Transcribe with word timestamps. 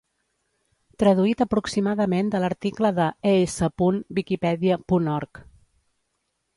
Traduït 1.03 1.43
aproximadament 1.45 2.33
de 2.37 2.41
l'article 2.45 2.93
de 3.03 3.11
es.wikipedia 3.35 4.83
punt 4.93 5.15
org. 5.19 5.45